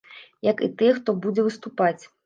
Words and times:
Як 0.47 0.63
і 0.69 0.71
тыя, 0.79 0.97
хто 1.01 1.17
будзе 1.27 1.49
выступаць. 1.51 1.99